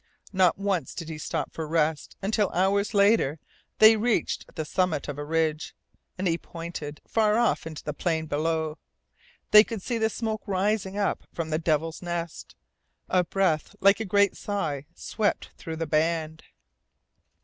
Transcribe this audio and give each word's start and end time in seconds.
Not 0.33 0.57
once 0.57 0.95
did 0.95 1.09
he 1.09 1.19
stop 1.19 1.53
for 1.53 1.67
rest 1.67 2.15
until, 2.23 2.49
hours 2.53 2.95
later, 2.95 3.37
they 3.77 3.95
reached 3.95 4.55
the 4.55 4.65
summit 4.65 5.07
of 5.07 5.19
a 5.19 5.23
ridge, 5.23 5.75
and 6.17 6.27
he 6.27 6.39
pointed 6.39 7.01
far 7.07 7.37
off 7.37 7.67
into 7.67 7.83
the 7.83 7.93
plain 7.93 8.25
below. 8.25 8.79
They 9.51 9.63
could 9.63 9.83
see 9.83 9.99
the 9.99 10.09
smoke 10.09 10.41
rising 10.47 10.97
up 10.97 11.25
from 11.31 11.51
the 11.51 11.59
Devil's 11.59 12.01
Nest. 12.01 12.55
A 13.09 13.23
breath 13.23 13.75
like 13.79 13.99
a 13.99 14.05
great 14.05 14.35
sigh 14.35 14.87
swept 14.95 15.49
through 15.55 15.75
the 15.75 15.85
band. 15.85 16.45